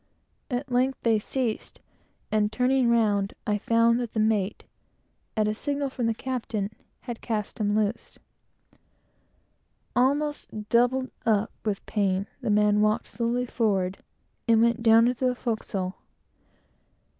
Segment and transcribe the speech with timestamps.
[0.49, 1.79] At length they ceased,
[2.31, 4.63] and turning round, I found that the mate,
[5.37, 7.93] at a signal from the captain had cut him down.
[9.95, 13.99] Almost doubled up with pain, the man walked slowly forward,
[14.47, 15.97] and went down into the forecastle.